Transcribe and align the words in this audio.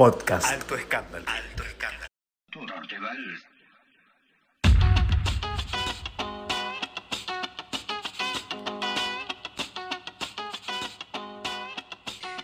Podcast. 0.00 0.50
Alto 0.50 0.76
escándalo. 0.76 1.26
Alto 1.28 1.62
escándalo. 1.62 2.06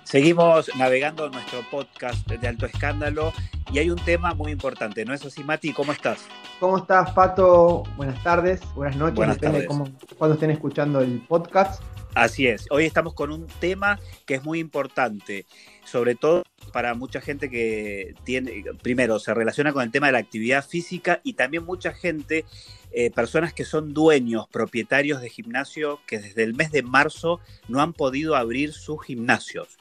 Seguimos 0.05 0.71
navegando 0.77 1.31
nuestro 1.31 1.63
podcast 1.71 2.29
de 2.29 2.47
Alto 2.47 2.67
Escándalo 2.67 3.33
y 3.73 3.79
hay 3.79 3.89
un 3.89 3.97
tema 4.05 4.35
muy 4.35 4.53
importante, 4.53 5.07
¿no 5.07 5.15
es 5.15 5.25
así, 5.25 5.43
Mati? 5.43 5.73
¿Cómo 5.73 5.93
estás? 5.93 6.29
¿Cómo 6.61 6.77
estás, 6.77 7.11
Pato? 7.13 7.85
Buenas 7.97 8.23
tardes, 8.23 8.61
buenas 8.75 8.97
noches, 8.97 9.17
Buenas 9.17 9.37
depende 9.37 9.61
de 9.61 9.67
cómo, 9.67 9.87
cuando 10.19 10.35
estén 10.35 10.51
escuchando 10.51 11.01
el 11.01 11.23
podcast. 11.27 11.83
Así 12.17 12.47
es, 12.47 12.67
hoy 12.71 12.87
estamos 12.87 13.13
con 13.13 13.31
un 13.31 13.47
tema 13.61 14.01
que 14.25 14.37
es 14.37 14.43
muy 14.43 14.59
importante, 14.59 15.45
sobre 15.85 16.15
todo 16.15 16.45
para 16.73 16.95
mucha 16.95 17.21
gente 17.21 17.51
que 17.51 18.15
tiene, 18.25 18.65
primero, 18.83 19.19
se 19.19 19.35
relaciona 19.35 19.75
con 19.75 19.83
el 19.83 19.91
tema 19.91 20.07
de 20.07 20.15
la 20.15 20.19
actividad 20.21 20.67
física 20.67 21.21
y 21.25 21.35
también 21.35 21.67
mucha 21.67 21.93
gente, 21.93 22.47
eh, 22.91 23.11
personas 23.11 23.53
que 23.53 23.67
son 23.67 23.93
dueños, 23.93 24.49
propietarios 24.51 25.21
de 25.21 25.29
gimnasio, 25.29 26.01
que 26.07 26.19
desde 26.19 26.43
el 26.43 26.55
mes 26.55 26.73
de 26.73 26.83
marzo 26.83 27.39
no 27.69 27.83
han 27.83 27.93
podido 27.93 28.35
abrir 28.35 28.73
sus 28.73 29.05
gimnasios. 29.05 29.77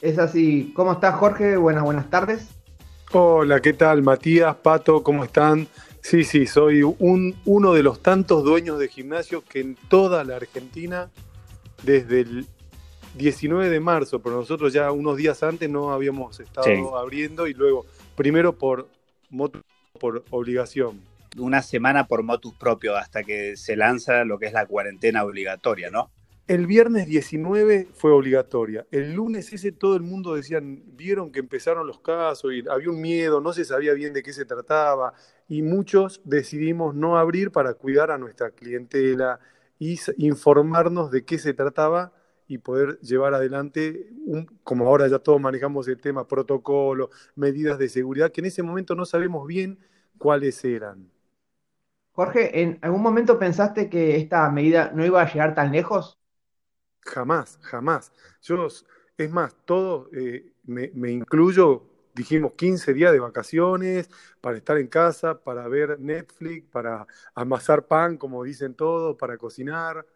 Es 0.00 0.20
así. 0.20 0.72
¿Cómo 0.76 0.92
estás, 0.92 1.16
Jorge? 1.16 1.56
Buenas, 1.56 1.82
buenas 1.82 2.08
tardes. 2.08 2.50
Hola, 3.10 3.58
¿qué 3.58 3.72
tal? 3.72 4.02
Matías, 4.02 4.54
Pato, 4.54 5.02
¿cómo 5.02 5.24
están? 5.24 5.66
Sí, 6.02 6.22
sí, 6.22 6.46
soy 6.46 6.84
un, 6.84 7.34
uno 7.44 7.72
de 7.72 7.82
los 7.82 8.00
tantos 8.00 8.44
dueños 8.44 8.78
de 8.78 8.86
gimnasios 8.86 9.42
que 9.42 9.58
en 9.58 9.74
toda 9.88 10.22
la 10.22 10.36
Argentina, 10.36 11.10
desde 11.82 12.20
el 12.20 12.46
19 13.16 13.68
de 13.68 13.80
marzo, 13.80 14.20
pero 14.20 14.36
nosotros 14.36 14.72
ya 14.72 14.90
unos 14.92 15.16
días 15.16 15.42
antes 15.42 15.68
no 15.68 15.92
habíamos 15.92 16.38
estado 16.40 16.66
Sí. 16.66 16.80
abriendo 16.96 17.46
y 17.46 17.54
luego, 17.54 17.84
primero 18.16 18.52
por, 18.56 18.88
motu- 19.30 19.62
por 19.98 20.24
obligación. 20.30 21.00
Una 21.38 21.62
semana 21.62 22.06
por 22.06 22.22
motus 22.22 22.54
propio 22.54 22.96
hasta 22.96 23.22
que 23.22 23.56
se 23.56 23.76
lanza 23.76 24.24
lo 24.24 24.38
que 24.38 24.46
es 24.46 24.52
la 24.52 24.66
cuarentena 24.66 25.24
obligatoria, 25.24 25.90
¿no? 25.90 26.10
El 26.48 26.66
viernes 26.66 27.06
19 27.06 27.86
fue 27.94 28.10
obligatoria. 28.10 28.84
El 28.90 29.12
lunes 29.14 29.52
ese 29.52 29.70
todo 29.70 29.94
el 29.94 30.02
mundo 30.02 30.34
decían, 30.34 30.82
vieron 30.96 31.30
que 31.30 31.38
empezaron 31.38 31.86
los 31.86 32.00
casos 32.00 32.52
y 32.52 32.64
había 32.68 32.90
un 32.90 33.00
miedo, 33.00 33.40
no 33.40 33.52
se 33.52 33.64
sabía 33.64 33.92
bien 33.94 34.12
de 34.12 34.24
qué 34.24 34.32
se 34.32 34.44
trataba 34.44 35.14
y 35.48 35.62
muchos 35.62 36.20
decidimos 36.24 36.96
no 36.96 37.16
abrir 37.18 37.52
para 37.52 37.74
cuidar 37.74 38.10
a 38.10 38.18
nuestra 38.18 38.50
clientela 38.50 39.38
y 39.80 39.98
informarnos 40.18 41.10
de 41.10 41.24
qué 41.24 41.38
se 41.40 41.54
trataba 41.54 42.12
y 42.46 42.58
poder 42.58 43.00
llevar 43.00 43.34
adelante, 43.34 44.10
un, 44.26 44.46
como 44.64 44.86
ahora 44.86 45.08
ya 45.08 45.18
todos 45.18 45.40
manejamos 45.40 45.88
el 45.88 46.00
tema, 46.00 46.28
protocolo, 46.28 47.10
medidas 47.34 47.78
de 47.78 47.88
seguridad, 47.88 48.30
que 48.30 48.42
en 48.42 48.46
ese 48.46 48.62
momento 48.62 48.94
no 48.94 49.06
sabemos 49.06 49.46
bien 49.48 49.80
cuáles 50.18 50.64
eran. 50.64 51.10
Jorge, 52.12 52.62
¿en 52.62 52.78
algún 52.82 53.02
momento 53.02 53.36
pensaste 53.38 53.90
que 53.90 54.16
esta 54.16 54.48
medida 54.50 54.92
no 54.94 55.04
iba 55.04 55.20
a 55.22 55.32
llegar 55.32 55.56
tan 55.56 55.72
lejos? 55.72 56.20
Jamás, 57.02 57.58
jamás. 57.62 58.12
Yo, 58.42 58.66
es 59.16 59.30
más, 59.30 59.56
todo, 59.64 60.08
eh, 60.12 60.52
me, 60.64 60.90
me 60.94 61.10
incluyo, 61.10 61.89
dijimos 62.20 62.52
15 62.52 62.92
días 62.92 63.12
de 63.12 63.18
vacaciones 63.18 64.10
para 64.42 64.58
estar 64.58 64.76
en 64.76 64.88
casa, 64.88 65.40
para 65.42 65.66
ver 65.68 65.98
Netflix, 65.98 66.66
para 66.70 67.06
amasar 67.34 67.86
pan, 67.86 68.18
como 68.18 68.44
dicen 68.44 68.74
todos, 68.74 69.16
para 69.16 69.38
cocinar. 69.38 70.06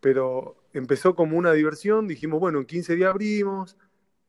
Pero 0.00 0.56
empezó 0.72 1.14
como 1.14 1.38
una 1.38 1.52
diversión, 1.52 2.08
dijimos, 2.08 2.40
bueno, 2.40 2.58
en 2.58 2.66
15 2.66 2.96
días 2.96 3.10
abrimos, 3.10 3.76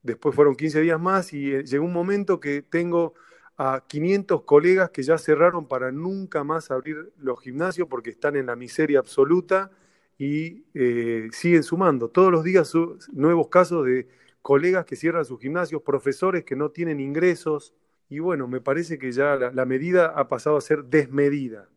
después 0.03 0.35
fueron 0.35 0.55
15 0.55 0.81
días 0.81 0.99
más 0.99 1.33
y 1.33 1.53
eh, 1.55 1.63
llegó 1.63 1.85
un 1.85 1.93
momento 1.93 2.39
que 2.39 2.61
tengo 2.61 3.15
a 3.57 3.83
500 3.87 4.43
colegas 4.43 4.91
que 4.91 5.01
ya 5.01 5.17
cerraron 5.17 5.67
para 5.67 5.91
nunca 5.91 6.43
más 6.43 6.69
abrir 6.69 7.13
los 7.17 7.41
gimnasios 7.41 7.87
porque 7.87 8.11
están 8.11 8.35
en 8.35 8.45
la 8.45 8.55
miseria 8.55 8.99
absoluta 8.99 9.71
y 10.19 10.65
eh, 10.75 11.29
siguen 11.31 11.63
sumando. 11.63 12.09
Todos 12.09 12.31
los 12.31 12.43
días 12.43 12.71
nuevos 13.11 13.47
casos 13.49 13.85
de 13.85 14.07
colegas 14.47 14.85
que 14.85 14.95
cierran 14.95 15.25
sus 15.25 15.41
gimnasios, 15.41 15.81
profesores 15.81 16.45
que 16.45 16.55
no 16.55 16.71
tienen 16.71 17.01
ingresos. 17.01 17.73
Y 18.07 18.19
bueno, 18.19 18.47
me 18.47 18.61
parece 18.61 18.97
que 18.97 19.11
ya 19.11 19.35
la, 19.35 19.51
la 19.51 19.65
medida 19.65 20.07
ha 20.07 20.29
pasado 20.29 20.55
a 20.55 20.61
ser 20.61 20.85
desmedida. 20.85 21.67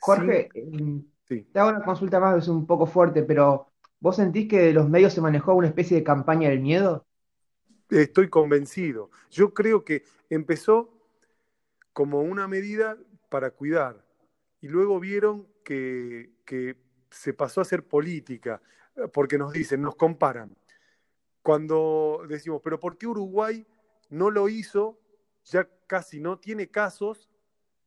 Jorge, 0.00 0.48
em, 0.54 1.04
Sí, 1.28 1.36
sí. 1.36 1.46
te 1.52 1.58
hago 1.60 1.70
una 1.70 1.84
consulta 1.84 2.20
más, 2.20 2.38
es 2.38 2.48
un 2.48 2.66
poco 2.66 2.86
fuerte, 2.86 3.22
pero 3.24 3.68
¿vos 4.00 4.16
sentís 4.16 4.48
que 4.48 4.58
de 4.60 4.72
los 4.72 4.88
medios 4.88 5.12
se 5.12 5.20
manejó 5.20 5.54
una 5.54 5.68
especie 5.68 5.96
de 5.98 6.04
campaña 6.04 6.48
del 6.50 6.60
miedo? 6.60 7.06
Estoy 7.90 8.28
convencido. 8.28 9.10
Yo 9.30 9.54
creo 9.54 9.84
que 9.84 10.04
empezó 10.28 10.90
como 11.92 12.20
una 12.22 12.48
medida 12.48 12.96
para 13.28 13.50
cuidar 13.50 14.04
y 14.60 14.68
luego 14.68 15.00
vieron 15.00 15.46
que, 15.64 16.32
que 16.44 16.76
se 17.10 17.34
pasó 17.34 17.60
a 17.60 17.64
ser 17.64 17.86
política, 17.86 18.62
eh, 18.96 19.08
porque 19.12 19.38
nos 19.38 19.52
dicen, 19.52 19.82
nos 19.82 19.96
comparan. 19.96 20.56
Cuando 21.46 22.24
decimos, 22.28 22.60
pero 22.64 22.80
¿por 22.80 22.98
qué 22.98 23.06
Uruguay 23.06 23.64
no 24.10 24.32
lo 24.32 24.48
hizo? 24.48 24.98
Ya 25.44 25.68
casi 25.86 26.18
no 26.18 26.40
tiene 26.40 26.66
casos 26.72 27.30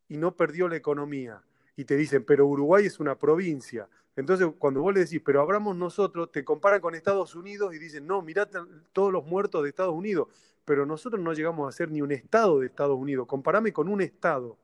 y 0.07 0.15
no 0.15 0.37
perdió 0.37 0.69
la 0.69 0.77
economía. 0.77 1.43
Y 1.75 1.83
te 1.83 1.97
dicen, 1.97 2.23
pero 2.23 2.47
Uruguay 2.47 2.85
es 2.85 3.01
una 3.01 3.19
provincia. 3.19 3.89
Entonces, 4.15 4.47
cuando 4.59 4.81
vos 4.81 4.93
le 4.93 5.01
decís, 5.01 5.21
pero 5.25 5.41
abramos 5.41 5.75
nosotros, 5.75 6.31
te 6.31 6.45
comparan 6.45 6.79
con 6.79 6.95
Estados 6.95 7.35
Unidos 7.35 7.75
y 7.75 7.79
dicen, 7.79 8.07
no, 8.07 8.21
mirá 8.21 8.47
todos 8.93 9.11
los 9.11 9.25
muertos 9.25 9.61
de 9.63 9.67
Estados 9.67 9.93
Unidos. 9.93 10.29
Pero 10.63 10.85
nosotros 10.85 11.21
no 11.21 11.33
llegamos 11.33 11.67
a 11.67 11.75
ser 11.75 11.91
ni 11.91 12.01
un 12.01 12.13
estado 12.13 12.61
de 12.61 12.67
Estados 12.67 12.97
Unidos. 12.97 13.27
Comparame 13.27 13.73
con 13.73 13.89
un 13.89 13.99
estado 13.99 14.57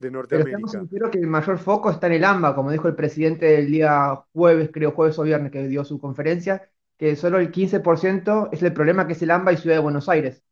de 0.00 0.10
Pero 0.10 0.22
estamos 0.22 0.32
Norteamérica. 0.32 0.68
sinceros 0.80 1.10
que 1.10 1.18
el 1.18 1.28
mayor 1.28 1.58
foco 1.58 1.88
está 1.88 2.08
en 2.08 2.14
el 2.14 2.24
AMBA, 2.24 2.56
como 2.56 2.72
dijo 2.72 2.88
el 2.88 2.96
presidente 2.96 3.60
el 3.60 3.68
día 3.68 4.24
jueves, 4.32 4.70
creo 4.72 4.90
jueves 4.90 5.16
o 5.20 5.22
viernes 5.22 5.52
que 5.52 5.68
dio 5.68 5.84
su 5.84 6.00
conferencia, 6.00 6.68
que 6.96 7.16
solo 7.16 7.38
el 7.38 7.50
15% 7.50 8.50
es 8.52 8.62
el 8.62 8.72
problema 8.72 9.06
que 9.06 9.14
es 9.14 9.22
el 9.22 9.30
AMBA 9.30 9.52
y 9.52 9.56
Ciudad 9.56 9.76
de 9.76 9.82
Buenos 9.82 10.08
Aires. 10.08 10.42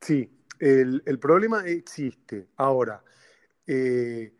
Sí, 0.00 0.30
el, 0.58 1.18
problema 1.20 1.66
existe. 1.66 2.48
Ahora, 2.56 3.02
eh, 3.66 4.32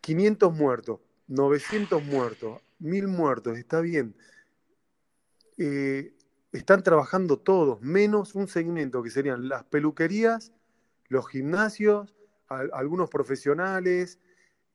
500 0.00 0.52
muertos, 0.54 1.00
900 1.28 2.02
muertos, 2.04 2.62
1000 2.78 3.06
muertos, 3.06 3.58
está 3.58 3.80
bien. 3.80 4.14
Eh, 5.58 6.14
están 6.52 6.82
trabajando 6.82 7.38
todos, 7.38 7.80
menos 7.80 8.34
un 8.34 8.48
segmento 8.48 9.02
que 9.02 9.10
serían 9.10 9.48
las 9.48 9.64
peluquerías, 9.64 10.52
los 11.08 11.28
gimnasios, 11.28 12.14
al- 12.48 12.70
algunos 12.72 13.10
profesionales. 13.10 14.18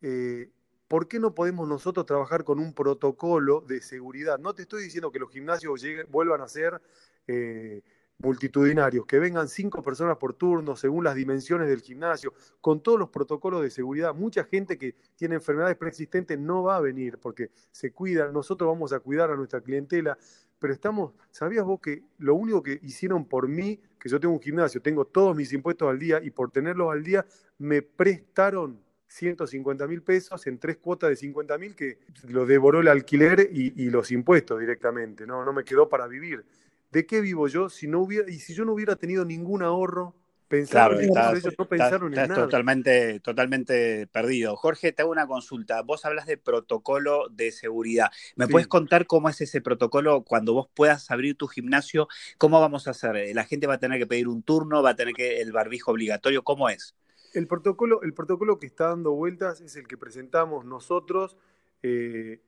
eh, 0.01 0.51
¿por 0.87 1.07
qué 1.07 1.19
no 1.19 1.33
podemos 1.33 1.67
nosotros 1.67 2.05
trabajar 2.05 2.43
con 2.43 2.59
un 2.59 2.73
protocolo 2.73 3.61
de 3.61 3.81
seguridad? 3.81 4.39
No 4.39 4.53
te 4.53 4.63
estoy 4.63 4.83
diciendo 4.83 5.11
que 5.11 5.19
los 5.19 5.31
gimnasios 5.31 5.83
lleguen- 5.83 6.07
vuelvan 6.09 6.41
a 6.41 6.47
ser 6.47 6.81
eh, 7.27 7.81
multitudinarios, 8.17 9.05
que 9.05 9.19
vengan 9.19 9.47
cinco 9.47 9.81
personas 9.81 10.17
por 10.17 10.33
turno 10.33 10.75
según 10.75 11.03
las 11.03 11.15
dimensiones 11.15 11.67
del 11.67 11.81
gimnasio, 11.81 12.33
con 12.61 12.81
todos 12.81 12.97
los 12.97 13.09
protocolos 13.09 13.61
de 13.61 13.69
seguridad. 13.69 14.13
Mucha 14.13 14.45
gente 14.45 14.77
que 14.77 14.95
tiene 15.15 15.35
enfermedades 15.35 15.75
preexistentes 15.75 16.39
no 16.39 16.63
va 16.63 16.77
a 16.77 16.81
venir 16.81 17.17
porque 17.17 17.51
se 17.71 17.91
cuida, 17.91 18.31
nosotros 18.31 18.69
vamos 18.69 18.93
a 18.93 18.99
cuidar 18.99 19.31
a 19.31 19.35
nuestra 19.35 19.59
clientela, 19.59 20.17
pero 20.59 20.71
estamos, 20.73 21.13
¿sabías 21.31 21.65
vos 21.65 21.81
que 21.81 22.03
lo 22.19 22.35
único 22.35 22.63
que 22.63 22.79
hicieron 22.81 23.25
por 23.25 23.49
mí, 23.49 23.81
que 23.99 24.07
yo 24.07 24.19
tengo 24.19 24.33
un 24.33 24.41
gimnasio, 24.41 24.81
tengo 24.81 25.05
todos 25.05 25.35
mis 25.35 25.51
impuestos 25.51 25.89
al 25.89 25.99
día 25.99 26.21
y 26.23 26.29
por 26.29 26.51
tenerlos 26.51 26.93
al 26.93 27.03
día 27.03 27.25
me 27.57 27.81
prestaron 27.81 28.79
150 29.15 29.87
mil 29.87 30.01
pesos 30.01 30.45
en 30.47 30.57
tres 30.59 30.77
cuotas 30.77 31.09
de 31.09 31.15
50 31.15 31.57
mil 31.57 31.73
que 31.75 31.99
lo 32.27 32.45
devoró 32.45 32.81
el 32.81 32.89
alquiler 32.89 33.49
y, 33.51 33.73
y 33.81 33.89
los 33.89 34.11
impuestos 34.11 34.59
directamente, 34.59 35.25
¿no? 35.25 35.45
no 35.45 35.53
me 35.53 35.63
quedó 35.63 35.87
para 35.87 36.05
vivir. 36.07 36.43
¿De 36.91 37.05
qué 37.05 37.21
vivo 37.21 37.47
yo 37.47 37.69
si 37.69 37.87
no 37.87 37.99
hubiera, 38.01 38.29
y 38.29 38.39
si 38.39 38.53
yo 38.53 38.65
no 38.65 38.73
hubiera 38.73 38.95
tenido 38.95 39.23
ningún 39.25 39.63
ahorro? 39.63 40.13
Pensaron 40.47 40.97
Claro, 40.97 40.99
en 41.01 41.07
estás, 41.09 41.31
ellos 41.31 41.43
no 41.57 41.63
estás- 41.63 41.67
pensaron 41.67 42.13
en 42.13 42.19
estás 42.19 42.29
nada. 42.29 42.43
totalmente, 42.45 43.19
totalmente 43.21 44.07
perdido. 44.07 44.55
Jorge, 44.55 44.91
te 44.91 45.01
hago 45.01 45.11
una 45.11 45.25
consulta. 45.27 45.81
Vos 45.81 46.05
hablas 46.05 46.27
de 46.27 46.37
protocolo 46.37 47.27
de 47.29 47.51
seguridad. 47.51 48.11
¿Me 48.35 48.45
Sí. 48.45 48.51
puedes 48.51 48.67
contar 48.67 49.07
cómo 49.07 49.27
es 49.29 49.41
ese 49.41 49.61
protocolo 49.61 50.23
cuando 50.23 50.53
vos 50.53 50.67
puedas 50.73 51.09
abrir 51.09 51.35
tu 51.35 51.47
gimnasio? 51.47 52.07
¿Cómo 52.37 52.61
vamos 52.61 52.87
a 52.87 52.91
hacer? 52.91 53.33
¿La 53.35 53.43
gente 53.45 53.65
va 53.65 53.73
a 53.75 53.79
tener 53.79 53.97
que 53.99 54.07
pedir 54.07 54.27
un 54.27 54.43
turno? 54.43 54.83
¿Va 54.83 54.91
a 54.91 54.95
tener 54.95 55.13
que 55.15 55.41
el 55.41 55.51
barbijo 55.51 55.91
obligatorio? 55.91 56.43
¿Cómo 56.43 56.69
es? 56.69 56.93
El 57.35 57.47
protocolo, 57.47 58.01
el 58.01 58.13
protocolo 58.13 58.57
que 58.59 58.65
está 58.67 58.87
dando 58.89 59.11
vueltas 59.11 59.61
es 59.61 59.75
el 59.75 59.87
que 59.87 59.97
presentamos 59.97 60.65
nosotros, 60.65 61.37
eh, 61.83 62.39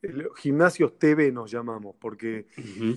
el- 0.00 0.28
gimnasios 0.36 0.96
TV 0.98 1.32
nos 1.32 1.50
llamamos, 1.50 1.96
porque 2.00 2.46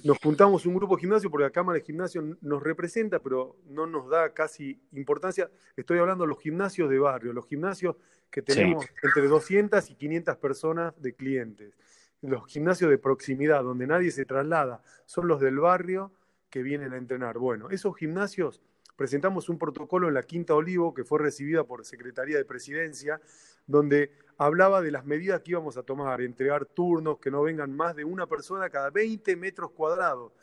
nos 0.04 0.18
juntamos 0.20 0.66
un 0.68 0.76
grupo 0.76 0.96
de 0.96 1.02
gimnasio 1.02 1.32
porque 1.32 1.46
la 1.46 1.50
Cámara 1.50 1.80
de 1.80 1.86
Gimnasio 1.86 2.38
nos 2.42 2.62
representa, 2.62 3.20
pero 3.20 3.58
no 3.68 3.88
nos 3.88 4.08
da 4.08 4.34
casi 4.34 4.80
importancia. 4.92 5.50
Estoy 5.76 5.98
hablando 5.98 6.26
de 6.26 6.30
los 6.30 6.40
gimnasios 6.40 6.90
de 6.92 7.00
barrio, 7.00 7.34
los 7.34 7.48
gimnasios 7.48 7.96
que 8.30 8.42
Sí. 8.42 8.54
tenemos 8.54 8.86
entre 9.04 9.28
200 9.28 9.90
y 9.90 9.96
500 9.96 10.38
personas 10.38 10.94
de 11.02 11.14
clientes. 11.16 11.74
Los 12.22 12.46
gimnasios 12.46 12.92
de 12.92 13.00
proximidad, 13.00 13.64
donde 13.64 13.88
nadie 13.88 14.12
se 14.12 14.26
traslada, 14.26 14.84
son 15.06 15.28
los 15.28 15.42
del 15.42 15.58
barrio 15.58 16.12
que 16.52 16.62
vienen 16.62 16.94
a 16.94 16.98
entrenar. 16.98 17.40
Bueno, 17.40 17.72
esos 17.72 17.96
gimnasios 17.98 18.62
presentamos 19.01 19.50
un 19.50 19.57
protocolo 19.57 20.09
en 20.09 20.13
la 20.13 20.21
Quinta 20.21 20.53
Olivo 20.53 20.94
que 20.94 21.03
fue 21.03 21.18
recibida 21.18 21.63
por 21.63 21.83
Secretaría 21.83 22.38
de 22.38 22.45
Presidencia, 22.45 23.19
donde 23.65 24.12
hablaba 24.38 24.80
de 24.80 24.92
las 24.92 25.07
medidas 25.07 25.42
que 25.42 25.50
íbamos 25.50 25.75
a 25.75 25.81
tomar, 25.81 26.21
entregar 26.21 26.68
turnos, 26.68 27.18
que 27.18 27.31
no 27.31 27.42
vengan 27.42 27.75
más 27.75 27.95
de 27.95 28.06
una 28.06 28.27
persona 28.27 28.69
cada 28.69 28.92
20 28.92 29.36
metros 29.38 29.71
cuadrados. 29.71 30.33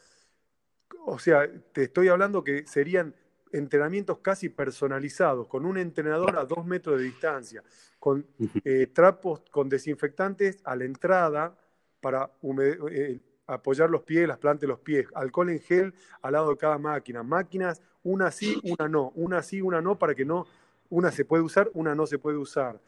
O 1.06 1.20
sea, 1.20 1.48
te 1.70 1.84
estoy 1.84 2.08
hablando 2.08 2.42
que 2.42 2.66
serían 2.66 3.14
entrenamientos 3.52 4.18
casi 4.18 4.48
personalizados, 4.48 5.46
con 5.46 5.64
un 5.64 5.78
entrenador 5.78 6.36
a 6.36 6.44
dos 6.44 6.66
metros 6.66 6.98
de 6.98 7.04
distancia, 7.04 7.62
con 8.00 8.26
eh, 8.64 8.88
trapos 8.92 9.40
con 9.52 9.68
desinfectantes 9.68 10.60
a 10.64 10.74
la 10.74 10.84
entrada 10.84 11.56
para 12.00 12.32
eh, 12.90 13.20
apoyar 13.48 13.90
los 13.90 14.02
pies, 14.02 14.28
las 14.28 14.38
plantas 14.38 14.62
de 14.62 14.68
los 14.68 14.78
pies, 14.78 15.06
alcohol 15.14 15.50
en 15.50 15.58
gel 15.60 15.94
al 16.22 16.32
lado 16.32 16.50
de 16.50 16.56
cada 16.56 16.78
máquina, 16.78 17.22
máquinas, 17.22 17.82
una 18.04 18.30
sí, 18.30 18.60
una 18.62 18.88
no, 18.88 19.10
una 19.16 19.42
sí, 19.42 19.60
una 19.60 19.80
no, 19.80 19.98
para 19.98 20.14
que 20.14 20.24
no, 20.24 20.46
una 20.90 21.10
se 21.10 21.24
puede 21.24 21.42
usar, 21.42 21.70
una 21.74 21.94
no 21.94 22.06
se 22.06 22.18
puede 22.18 22.36
usar, 22.36 22.80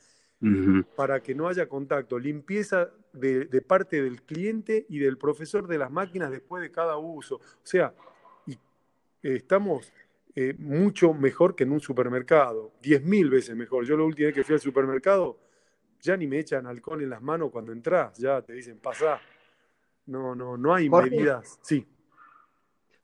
para 0.96 1.20
que 1.20 1.34
no 1.34 1.48
haya 1.48 1.68
contacto, 1.68 2.18
limpieza 2.18 2.90
de, 3.12 3.46
parte 3.66 4.02
del 4.02 4.22
cliente 4.22 4.86
y 4.88 4.98
del 4.98 5.18
profesor 5.18 5.66
de 5.66 5.78
las 5.78 5.90
máquinas 5.90 6.30
después 6.30 6.62
de 6.62 6.70
cada 6.70 6.96
uso. 6.96 7.36
O 7.36 7.40
sea, 7.62 7.94
y, 8.46 8.56
estamos 9.22 9.92
eh, 10.34 10.54
mucho 10.58 11.12
mejor 11.12 11.54
que 11.54 11.64
en 11.64 11.72
un 11.72 11.80
supermercado, 11.80 12.72
diez 12.82 13.02
mil 13.02 13.30
veces 13.30 13.56
mejor. 13.56 13.84
Yo 13.84 13.96
la 13.96 14.04
última 14.04 14.26
vez 14.26 14.34
que 14.34 14.44
fui 14.44 14.54
al 14.54 14.60
supermercado, 14.60 15.38
ya 16.00 16.16
ni 16.16 16.26
me 16.26 16.38
echan 16.38 16.66
alcohol 16.66 17.02
en 17.02 17.10
las 17.10 17.22
manos 17.22 17.50
cuando 17.50 17.72
entras, 17.72 18.16
ya 18.18 18.40
te 18.42 18.52
dicen, 18.52 18.78
pasá. 18.78 19.20
No, 20.10 20.34
no, 20.34 20.56
no 20.56 20.74
hay 20.74 20.90
medidas. 20.90 21.60
Sí. 21.62 21.86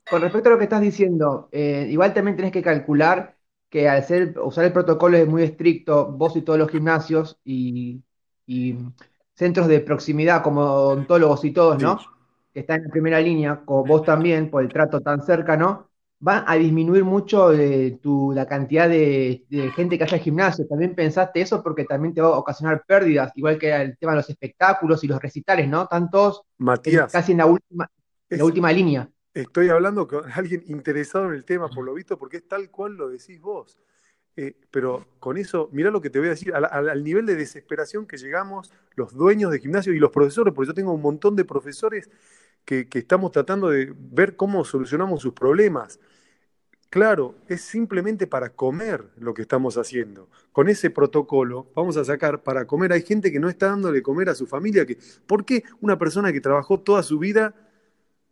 Con 0.09 0.21
respecto 0.21 0.49
a 0.49 0.51
lo 0.51 0.57
que 0.57 0.65
estás 0.65 0.81
diciendo, 0.81 1.47
eh, 1.53 1.87
igual 1.89 2.13
también 2.13 2.35
tenés 2.35 2.51
que 2.51 2.61
calcular 2.61 3.37
que 3.69 3.87
al 3.87 4.03
ser, 4.03 4.37
usar 4.39 4.65
el 4.65 4.73
protocolo 4.73 5.15
es 5.15 5.25
muy 5.25 5.43
estricto, 5.43 6.11
vos 6.11 6.35
y 6.35 6.41
todos 6.41 6.59
los 6.59 6.69
gimnasios 6.69 7.39
y, 7.45 8.03
centros 9.33 9.67
de 9.67 9.79
proximidad 9.81 10.41
como 10.41 10.61
odontólogos 10.61 11.45
y 11.45 11.51
todos, 11.51 11.81
¿no? 11.81 11.97
Que 12.53 12.61
están 12.61 12.83
en 12.83 12.89
primera 12.89 13.21
línea, 13.21 13.61
como 13.63 13.85
vos 13.85 14.03
también, 14.03 14.49
por 14.49 14.63
el 14.63 14.69
trato 14.69 14.99
tan 14.99 15.21
cercano, 15.21 15.86
van 16.19 16.43
a 16.47 16.55
disminuir 16.55 17.03
mucho 17.03 17.53
eh, 17.53 17.99
la 18.33 18.47
cantidad 18.47 18.89
de, 18.89 19.43
gente 19.75 19.97
que 19.97 20.03
haya 20.03 20.17
gimnasio. 20.17 20.65
También 20.67 20.95
pensaste 20.95 21.41
eso 21.41 21.61
porque 21.61 21.85
también 21.85 22.13
te 22.13 22.21
va 22.21 22.29
a 22.29 22.39
ocasionar 22.39 22.83
pérdidas, 22.87 23.31
igual 23.35 23.57
que 23.57 23.73
el 23.73 23.97
tema 23.97 24.13
de 24.13 24.17
los 24.17 24.29
espectáculos 24.29 25.03
y 25.03 25.07
los 25.07 25.21
recitales, 25.21 25.67
¿no? 25.67 25.87
Tantos 25.87 26.43
casi 27.11 27.33
en 27.33 27.37
la 27.39 27.45
última, 27.45 27.89
la 28.29 28.45
última 28.45 28.71
línea. 28.71 29.09
Estoy 29.33 29.69
hablando 29.69 30.07
con 30.07 30.23
alguien 30.33 30.63
interesado 30.67 31.27
en 31.27 31.33
el 31.33 31.45
tema, 31.45 31.69
por 31.69 31.85
lo 31.85 31.93
visto, 31.93 32.17
porque 32.17 32.37
es 32.37 32.47
tal 32.47 32.69
cual 32.71 32.95
lo 32.95 33.09
decís 33.09 33.39
vos. 33.39 33.77
Eh, 34.39 34.55
pero 34.69 35.07
con 35.19 35.37
eso, 35.37 35.67
mirá 35.71 35.89
lo 35.89 35.99
que 35.99 36.11
te 36.11 36.19
voy 36.19 36.27
a 36.27 36.31
decir, 36.31 36.53
al, 36.53 37.03
nivel 37.03 37.25
de 37.25 37.35
desesperación 37.35 38.05
que 38.05 38.17
llegamos 38.17 38.71
los 38.95 39.15
dueños 39.15 39.51
de 39.51 39.59
gimnasio 39.59 39.93
y 39.93 39.99
los 39.99 40.11
profesores, 40.11 40.53
porque 40.53 40.67
yo 40.67 40.73
tengo 40.75 40.93
un 40.93 41.01
montón 41.01 41.35
de 41.35 41.43
profesores 41.43 42.07
que, 42.63 42.87
estamos 42.93 43.31
tratando 43.31 43.69
de 43.69 43.91
ver 43.95 44.35
cómo 44.35 44.63
solucionamos 44.63 45.21
sus 45.21 45.33
problemas. 45.33 45.99
Claro, 46.89 47.35
es 47.49 47.61
simplemente 47.61 48.27
para 48.27 48.49
comer 48.49 49.09
lo 49.17 49.33
que 49.33 49.41
estamos 49.41 49.77
haciendo. 49.77 50.29
Con 50.53 50.69
ese 50.69 50.89
protocolo 50.89 51.67
vamos 51.75 51.97
a 51.97 52.05
sacar 52.05 52.43
para 52.43 52.65
comer. 52.65 52.93
Hay 52.93 53.01
gente 53.01 53.31
que 53.31 53.39
no 53.39 53.49
está 53.49 53.67
dándole 53.67 54.01
comer 54.01 54.29
a 54.29 54.35
su 54.35 54.47
familia. 54.47 54.85
Que, 54.85 54.97
¿Por 55.27 55.43
qué 55.45 55.63
una 55.81 55.97
persona 55.99 56.31
que 56.31 56.39
trabajó 56.41 56.79
toda 56.79 57.03
su 57.03 57.19
vida, 57.19 57.53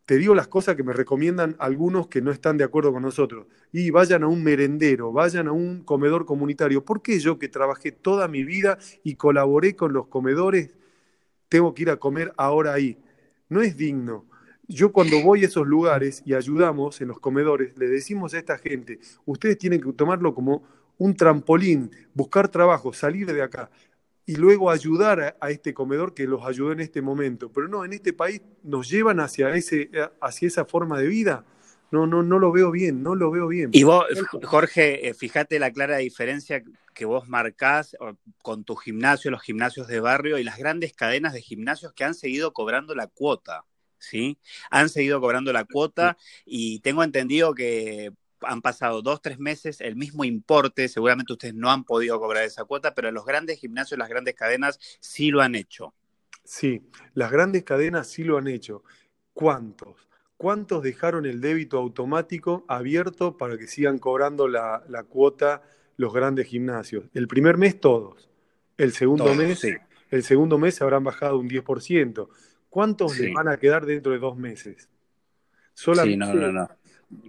te 0.06 0.18
digo 0.18 0.36
las 0.36 0.48
cosas 0.48 0.76
que 0.76 0.84
me 0.84 0.94
recomiendan 0.94 1.56
algunos 1.60 2.08
que 2.08 2.22
no 2.22 2.32
están 2.32 2.58
de 2.58 2.64
acuerdo 2.64 2.94
con 2.94 3.04
nosotros? 3.04 3.48
Y 3.74 3.90
vayan 3.92 4.24
a 4.24 4.28
un 4.28 4.44
merendero, 4.44 5.12
vayan 5.12 5.48
a 5.50 5.52
un 5.52 5.84
comedor 5.84 6.26
comunitario. 6.26 6.86
¿Por 6.86 7.02
qué 7.02 7.20
yo 7.20 7.38
que 7.40 7.50
trabajé 7.50 7.92
toda 7.92 8.28
mi 8.30 8.44
vida 8.46 8.78
y 9.04 9.16
colaboré 9.16 9.76
con 9.76 9.92
los 9.94 10.08
comedores, 10.08 10.72
tengo 11.50 11.74
que 11.74 11.84
ir 11.84 11.90
a 11.90 11.98
comer 11.98 12.34
ahora 12.38 12.74
ahí? 12.74 12.98
no 13.50 13.62
es 13.62 13.78
digno. 13.78 14.26
Yo 14.68 14.92
cuando 14.92 15.22
voy 15.22 15.44
a 15.44 15.48
esos 15.48 15.68
lugares 15.68 16.24
y 16.26 16.34
ayudamos 16.34 17.02
en 17.02 17.10
los 17.10 17.20
comedores, 17.20 17.78
le 17.78 17.88
decimos 17.88 18.34
a 18.34 18.40
esta 18.40 18.58
gente, 18.58 19.00
ustedes 19.26 19.58
tienen 19.58 19.82
que 19.82 19.92
tomarlo 19.94 20.34
como 20.34 20.64
un 20.98 21.16
trampolín, 21.16 21.92
buscar 22.14 22.48
trabajo, 22.50 22.94
salir 22.94 23.32
de 23.32 23.42
acá 23.42 23.70
y 24.26 24.36
luego 24.36 24.72
ayudar 24.72 25.38
a, 25.40 25.50
este 25.52 25.74
comedor 25.74 26.14
que 26.14 26.26
los 26.26 26.46
ayudó 26.46 26.72
en 26.72 26.80
este 26.80 27.02
momento. 27.02 27.52
Pero 27.52 27.68
no, 27.68 27.86
en 27.86 27.94
este 27.94 28.12
país 28.12 28.42
nos 28.64 28.90
llevan 28.90 29.20
hacia, 29.20 29.54
ese, 29.56 29.92
hacia 30.20 30.48
esa 30.48 30.66
forma 30.66 31.00
de 31.00 31.08
vida. 31.08 31.46
No, 31.92 32.08
no, 32.08 32.24
no 32.24 32.40
lo 32.40 32.52
veo 32.52 32.72
bien, 32.72 33.04
no 33.04 33.14
lo 33.14 33.30
veo 33.30 33.48
bien. 33.48 33.70
Y 33.72 33.84
vos, 33.84 34.06
Jorge, 34.44 35.08
eh, 35.08 35.14
fíjate 35.14 35.60
la 35.60 35.72
clara 35.72 35.98
diferencia 35.98 36.64
que 36.94 37.06
vos 37.06 37.30
marcás 37.30 37.96
con 38.42 38.64
tu 38.64 38.76
gimnasio, 38.76 39.30
los 39.30 39.44
gimnasios 39.44 39.88
de 39.88 40.00
barrio 40.00 40.40
y 40.40 40.44
las 40.44 40.58
grandes 40.58 40.94
cadenas 40.94 41.34
de 41.34 41.42
gimnasios 41.42 41.94
que 41.94 42.04
han 42.04 42.16
seguido 42.16 42.54
cobrando 42.54 42.96
la 42.96 43.08
cuota, 43.08 43.66
¿sí? 43.98 44.38
Han 44.70 44.90
seguido 44.90 45.20
cobrando 45.20 45.52
la 45.54 45.66
cuota 45.66 46.18
y 46.46 46.80
tengo 46.80 47.04
entendido 47.04 47.54
que 47.54 48.12
han 48.42 48.62
pasado 48.62 49.02
dos, 49.02 49.22
tres 49.22 49.40
meses, 49.40 49.82
el 49.82 49.96
mismo 49.96 50.24
importe, 50.24 50.88
seguramente 50.88 51.34
ustedes 51.34 51.56
no 51.56 51.72
han 51.72 51.84
podido 51.84 52.20
cobrar 52.20 52.44
esa 52.44 52.66
cuota, 52.66 52.94
pero 52.94 53.12
los 53.12 53.26
grandes 53.26 53.60
gimnasios, 53.60 53.98
las 53.98 54.10
grandes 54.10 54.36
cadenas 54.36 54.80
sí 55.00 55.32
lo 55.32 55.42
han 55.42 55.56
hecho. 55.56 55.94
Sí, 56.44 56.84
las 57.14 57.32
grandes 57.32 57.64
cadenas 57.64 58.08
sí 58.08 58.24
lo 58.24 58.38
han 58.38 58.48
hecho. 58.48 58.84
¿Cuántos? 59.34 60.08
¿Cuántos 60.38 60.84
dejaron 60.84 61.26
el 61.26 61.42
débito 61.42 61.78
automático 61.78 62.66
abierto 62.68 63.38
para 63.38 63.58
que 63.58 63.68
sigan 63.68 63.98
cobrando 63.98 64.48
la, 64.48 64.84
la 64.88 65.04
cuota 65.04 65.64
los 65.98 66.14
grandes 66.14 66.48
gimnasios. 66.48 67.06
El 67.14 67.28
primer 67.28 67.58
mes 67.58 67.80
todos. 67.80 68.30
El 68.78 68.92
segundo 68.92 69.34
mes, 69.34 69.66
el 70.12 70.24
segundo 70.24 70.58
mes 70.58 70.82
habrán 70.82 71.04
bajado 71.04 71.40
un 71.40 71.50
10%. 71.50 72.28
¿Cuántos 72.76 73.18
les 73.18 73.34
van 73.34 73.48
a 73.48 73.56
quedar 73.56 73.86
dentro 73.86 74.12
de 74.12 74.20
dos 74.20 74.36
meses? 74.36 74.90
Solamente 75.74 76.52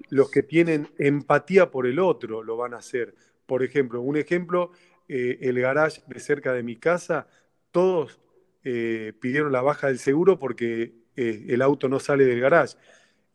los 0.09 0.29
que 0.29 0.43
tienen 0.43 0.89
empatía 0.99 1.71
por 1.71 1.87
el 1.87 2.01
otro 2.01 2.43
lo 2.43 2.57
van 2.57 2.75
a 2.75 2.79
hacer. 2.79 3.15
Por 3.47 3.63
ejemplo, 3.63 4.01
un 4.01 4.17
ejemplo, 4.17 4.73
eh, 5.07 5.39
el 5.43 5.61
garage 5.61 6.03
de 6.09 6.19
cerca 6.19 6.53
de 6.53 6.65
mi 6.65 6.75
casa, 6.75 7.29
todos 7.71 8.19
eh, 8.65 9.13
pidieron 9.21 9.53
la 9.53 9.63
baja 9.63 9.87
del 9.87 10.01
seguro 10.01 10.37
porque 10.37 10.95
eh, 11.15 11.45
el 11.47 11.63
auto 11.63 11.89
no 11.89 12.01
sale 12.01 12.25
del 12.25 12.41
garage. 12.41 12.77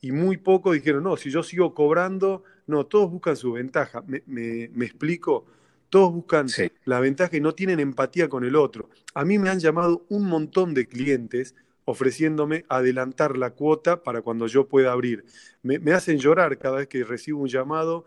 Y 0.02 0.12
muy 0.12 0.36
pocos 0.36 0.74
dijeron, 0.74 1.04
no, 1.04 1.16
si 1.16 1.32
yo 1.32 1.44
sigo 1.44 1.74
cobrando, 1.74 2.44
no, 2.68 2.88
todos 2.88 3.10
buscan 3.10 3.38
su 3.38 3.54
ventaja. 3.54 4.04
¿Me, 4.06 4.66
explico? 4.66 5.46
Todos 5.88 6.12
buscan 6.12 6.48
la 6.84 7.00
ventaja 7.00 7.38
y 7.38 7.40
no 7.40 7.56
tienen 7.56 7.80
empatía 7.80 8.28
con 8.28 8.44
el 8.44 8.58
otro. 8.58 8.90
A 9.14 9.24
mí 9.24 9.40
me 9.40 9.50
han 9.50 9.60
llamado 9.60 10.06
un 10.10 10.26
montón 10.26 10.74
de 10.74 10.90
clientes 10.90 11.56
ofreciéndome 11.86 12.66
adelantar 12.70 13.38
la 13.38 13.52
cuota 13.52 14.04
para 14.04 14.22
cuando 14.22 14.48
yo 14.48 14.68
pueda 14.68 14.92
abrir. 14.92 15.26
Me, 15.64 15.78
hacen 15.94 16.18
llorar 16.18 16.58
cada 16.58 16.78
vez 16.78 16.88
que 16.88 17.04
recibo 17.04 17.42
un 17.42 17.48
llamado 17.48 18.06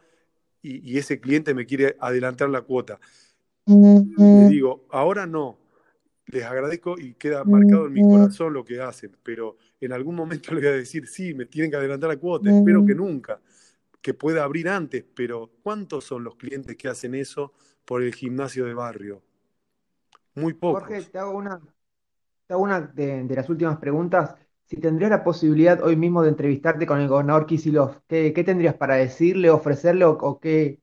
y, 0.63 0.97
ese 0.99 1.21
cliente 1.21 1.53
me 1.55 1.67
quiere 1.67 1.97
adelantar 2.01 2.49
la 2.49 2.63
cuota. 2.63 2.99
Le 3.67 4.49
digo, 4.49 4.87
ahora 4.91 5.27
no, 5.27 5.59
les 6.27 6.45
agradezco 6.45 6.99
y 6.99 7.15
queda 7.15 7.45
marcado 7.45 7.87
en 7.87 7.93
mi 7.93 8.03
corazón 8.03 8.53
lo 8.53 8.65
que 8.65 8.81
hacen, 8.81 9.17
pero 9.23 9.57
en 9.81 9.93
algún 9.93 10.15
momento 10.15 10.53
les 10.55 10.63
voy 10.63 10.73
a 10.73 10.77
decir, 10.77 11.07
sí, 11.07 11.35
me 11.35 11.47
tienen 11.47 11.71
que 11.71 11.77
adelantar 11.77 12.09
la 12.09 12.17
cuota, 12.17 12.51
espero 12.51 12.85
que 12.87 12.95
nunca 12.95 13.41
que 14.05 14.13
pueda 14.13 14.45
abrir 14.45 14.69
antes, 14.69 15.03
pero 15.15 15.51
¿cuántos 15.63 16.05
son 16.05 16.25
los 16.25 16.37
clientes 16.37 16.77
que 16.77 16.89
hacen 16.89 17.15
eso 17.15 17.55
por 17.87 18.03
el 18.03 18.15
gimnasio 18.15 18.67
de 18.67 18.75
barrio? 18.75 19.23
Muy 20.35 20.53
pocos. 20.53 20.83
Jorge, 20.83 21.05
te 21.05 21.19
hago 21.19 21.31
una, 21.31 21.59
hago 22.49 22.63
una 22.63 22.81
de, 22.81 23.27
las 23.35 23.49
últimas 23.49 23.79
preguntas. 23.79 24.35
Si 24.67 24.77
tendrías 24.77 25.11
la 25.11 25.25
posibilidad 25.25 25.83
hoy 25.83 25.97
mismo 25.97 26.23
de 26.23 26.31
entrevistarte 26.31 26.87
con 26.87 27.01
el 27.01 27.09
gobernador 27.09 27.47
Kisilov, 27.47 28.03
¿qué, 28.07 28.33
tendrías 28.45 28.75
para 28.75 28.97
decirle, 28.97 29.51
ofrecerle 29.51 30.05
o, 30.05 30.41
qué, 30.41 30.81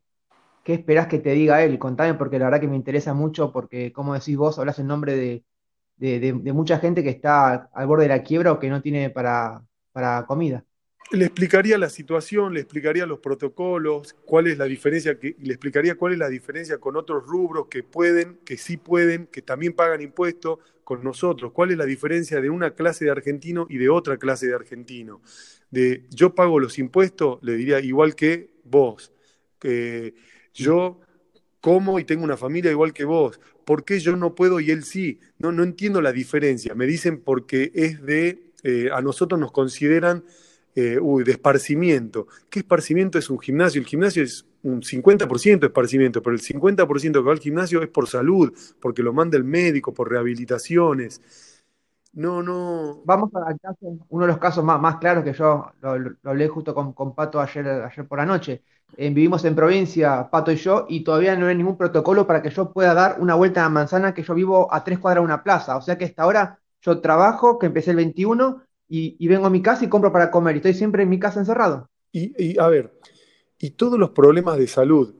qué 0.64 0.74
esperás 0.74 1.08
que 1.08 1.20
te 1.20 1.32
diga 1.32 1.64
él? 1.64 1.80
Contame 1.80 2.14
porque 2.16 2.40
la 2.40 2.46
verdad 2.46 2.62
que 2.62 2.68
me 2.68 2.76
interesa 2.76 3.14
mucho 3.14 3.52
porque, 3.52 3.92
como 3.92 4.14
decís 4.14 4.38
vos, 4.38 4.60
hablas 4.60 4.80
en 4.80 4.88
nombre 4.88 5.16
de, 5.16 5.44
de, 5.98 6.54
mucha 6.54 6.80
gente 6.80 7.04
que 7.04 7.10
está 7.10 7.70
al 7.74 7.88
borde 7.88 8.04
de 8.04 8.10
la 8.10 8.24
quiebra 8.24 8.52
o 8.52 8.60
que 8.60 8.70
no 8.70 8.82
tiene 8.82 9.10
para, 9.10 9.64
para 9.92 10.26
comida. 10.26 10.64
Le 11.12 11.26
explicaría 11.26 11.78
la 11.78 11.90
situación, 11.90 12.54
le 12.54 12.62
explicaría 12.62 13.06
los 13.06 13.20
protocolos, 13.20 14.16
cuál 14.26 14.48
es 14.48 14.58
la 14.58 14.64
diferencia, 14.64 15.20
que, 15.20 15.36
le 15.40 15.54
explicaría 15.54 15.96
cuál 15.96 16.14
es 16.14 16.20
la 16.20 16.30
diferencia 16.30 16.78
con 16.78 16.96
otros 16.96 17.26
rubros 17.26 17.68
que 17.70 17.84
pueden, 17.84 18.40
que 18.46 18.56
sí 18.56 18.78
pueden, 18.78 19.28
que 19.28 19.42
también 19.42 19.74
pagan 19.74 20.02
impuestos 20.02 20.60
con 20.92 21.06
nosotros, 21.06 21.54
cuál 21.54 21.72
es 21.72 21.78
la 21.78 21.86
diferencia 21.86 22.42
de 22.42 22.50
una 22.50 22.72
clase 22.72 23.06
de 23.06 23.12
argentino 23.12 23.66
y 23.70 23.78
de 23.78 23.88
otra 23.88 24.18
clase 24.18 24.48
de 24.48 24.56
argentino. 24.56 25.22
De 25.70 26.04
yo 26.10 26.36
pago 26.36 26.60
los 26.60 26.78
impuestos, 26.80 27.40
le 27.44 27.56
diría 27.56 27.80
igual 27.80 28.14
que 28.14 28.50
vos, 28.66 29.14
que 29.58 30.16
yo 30.54 31.00
como 31.62 31.98
y 31.98 32.04
tengo 32.04 32.26
una 32.26 32.36
familia 32.36 32.72
igual 32.72 32.92
que 32.92 33.06
vos, 33.06 33.40
¿por 33.64 33.86
qué 33.86 34.02
yo 34.02 34.18
no 34.18 34.36
puedo 34.36 34.60
y 34.60 34.70
él 34.70 34.84
sí? 34.84 35.22
No, 35.38 35.54
no 35.54 35.64
entiendo 35.64 36.02
la 36.02 36.12
diferencia. 36.12 36.76
Me 36.76 36.86
dicen 36.86 37.22
porque 37.22 37.72
es 37.74 38.02
de, 38.02 38.52
eh, 38.64 38.90
a 38.94 39.02
nosotros 39.02 39.40
nos 39.40 39.54
consideran 39.54 40.26
eh, 40.76 41.00
uy, 41.00 41.24
de 41.24 41.32
esparcimiento. 41.32 42.28
¿Qué 42.50 42.60
esparcimiento 42.60 43.18
es 43.18 43.30
un 43.30 43.40
gimnasio? 43.40 43.80
El 43.80 43.88
gimnasio 43.88 44.24
es 44.24 44.46
un 44.64 44.84
50% 44.84 45.62
de 45.62 45.68
esparcimiento, 45.68 46.22
pero 46.22 46.36
el 46.36 46.42
50% 46.42 47.20
que 47.20 47.26
va 47.26 47.32
al 47.34 47.40
gimnasio 47.40 47.82
es 47.82 47.90
por 47.90 48.08
salud, 48.08 48.54
porque 48.80 49.04
lo 49.04 49.14
manda 49.14 49.38
el 49.38 49.44
médico, 49.44 49.94
por 49.94 50.10
rehabilitaciones. 50.10 51.22
No, 52.14 52.44
no. 52.44 53.02
Vamos 53.06 53.30
al 53.36 53.58
caso, 53.60 53.98
uno 54.10 54.26
de 54.26 54.32
los 54.32 54.38
casos 54.38 54.64
más, 54.64 54.82
más 54.82 54.98
claros 54.98 55.24
que 55.24 55.34
yo 55.34 55.72
lo, 55.82 55.98
lo 55.98 56.16
hablé 56.26 56.48
justo 56.50 56.76
con, 56.76 56.94
con, 56.94 57.16
Pato 57.16 57.40
ayer, 57.40 57.66
ayer 57.68 58.08
por 58.08 58.18
la 58.20 58.26
noche. 58.26 58.64
Eh, 58.98 59.10
vivimos 59.10 59.46
en 59.46 59.56
provincia, 59.56 60.30
Pato 60.30 60.52
y 60.52 60.58
yo, 60.58 60.86
y 60.90 61.04
todavía 61.04 61.36
no 61.38 61.48
hay 61.48 61.56
ningún 61.56 61.78
protocolo 61.78 62.28
para 62.28 62.42
que 62.42 62.50
yo 62.50 62.74
pueda 62.74 62.94
dar 62.94 63.16
una 63.22 63.36
vuelta 63.36 63.62
a 63.62 63.64
la 63.64 63.70
manzana, 63.70 64.14
que 64.14 64.24
yo 64.24 64.34
vivo 64.34 64.74
a 64.74 64.84
tres 64.84 65.00
cuadras 65.00 65.22
de 65.22 65.26
una 65.26 65.44
plaza. 65.44 65.78
O 65.78 65.82
sea 65.82 65.98
que 65.98 66.06
hasta 66.06 66.24
ahora 66.24 66.60
yo 66.82 67.00
trabajo, 67.00 67.58
que 67.58 67.68
empecé 67.68 67.92
el 67.92 67.98
21, 67.98 68.62
y, 68.90 69.16
y 69.18 69.28
vengo 69.30 69.46
a 69.48 69.50
mi 69.50 69.62
casa 69.62 69.86
y 69.86 69.90
compro 69.90 70.12
para 70.12 70.32
comer, 70.32 70.56
y 70.56 70.58
estoy 70.58 70.74
siempre 70.74 71.04
en 71.04 71.10
mi 71.10 71.20
casa 71.20 71.40
encerrado. 71.40 71.90
Y, 72.12 72.34
y 72.44 72.60
a 72.60 72.68
ver, 72.68 72.92
y 73.62 73.72
todos 73.72 74.00
los 74.00 74.10
problemas 74.10 74.58
de 74.58 74.68
salud, 74.68 75.14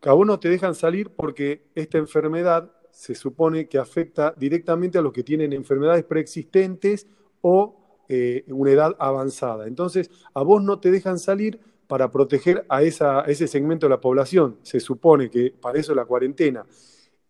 que 0.00 0.10
a 0.10 0.12
vos 0.12 0.26
no 0.26 0.38
te 0.38 0.50
dejan 0.50 0.74
salir 0.74 1.10
porque 1.10 1.62
esta 1.74 1.96
enfermedad 1.96 2.70
se 2.90 3.14
supone 3.14 3.68
que 3.68 3.78
afecta 3.78 4.34
directamente 4.36 4.98
a 4.98 5.02
los 5.02 5.12
que 5.12 5.22
tienen 5.22 5.54
enfermedades 5.54 6.04
preexistentes 6.04 7.06
o 7.40 8.04
eh, 8.08 8.44
una 8.48 8.70
edad 8.70 8.96
avanzada. 8.98 9.66
Entonces, 9.66 10.10
a 10.34 10.42
vos 10.42 10.62
no 10.62 10.78
te 10.78 10.90
dejan 10.90 11.18
salir 11.18 11.58
para 11.86 12.10
proteger 12.10 12.66
a, 12.68 12.82
esa, 12.82 13.22
ese 13.22 13.48
segmento 13.48 13.86
de 13.86 13.90
la 13.90 14.00
población. 14.00 14.58
Se 14.62 14.78
supone 14.78 15.30
que 15.30 15.54
para 15.58 15.78
eso 15.78 15.92
es 15.92 15.96
la 15.96 16.04
cuarentena. 16.04 16.66